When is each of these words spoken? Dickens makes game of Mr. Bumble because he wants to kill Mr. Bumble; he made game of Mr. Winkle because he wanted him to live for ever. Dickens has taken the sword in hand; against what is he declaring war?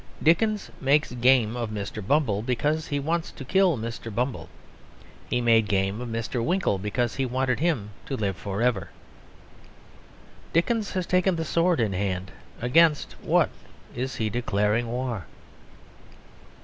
Dickens 0.23 0.71
makes 0.81 1.11
game 1.11 1.55
of 1.55 1.69
Mr. 1.69 2.03
Bumble 2.07 2.41
because 2.41 2.87
he 2.87 2.99
wants 2.99 3.31
to 3.33 3.45
kill 3.45 3.77
Mr. 3.77 4.09
Bumble; 4.11 4.49
he 5.29 5.41
made 5.41 5.67
game 5.67 6.01
of 6.01 6.09
Mr. 6.09 6.43
Winkle 6.43 6.79
because 6.79 7.13
he 7.17 7.25
wanted 7.27 7.59
him 7.59 7.91
to 8.07 8.15
live 8.17 8.35
for 8.35 8.63
ever. 8.63 8.89
Dickens 10.53 10.93
has 10.93 11.05
taken 11.05 11.35
the 11.35 11.45
sword 11.45 11.79
in 11.79 11.93
hand; 11.93 12.31
against 12.59 13.11
what 13.21 13.51
is 13.93 14.15
he 14.15 14.27
declaring 14.27 14.87
war? 14.87 15.27